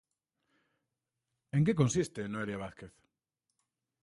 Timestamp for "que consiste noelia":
1.65-2.61